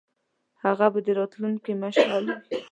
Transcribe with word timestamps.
هغه 0.63 0.85
به 0.93 0.99
د 1.05 1.07
راتلونکي 1.19 1.71
مشعل 1.83 2.23
وي. 2.31 2.39